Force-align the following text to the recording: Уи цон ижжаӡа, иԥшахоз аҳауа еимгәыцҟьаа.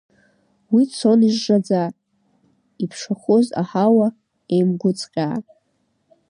Уи 0.73 0.83
цон 0.97 1.19
ижжаӡа, 1.29 1.81
иԥшахоз 2.83 3.47
аҳауа 3.61 4.07
еимгәыцҟьаа. 4.53 5.37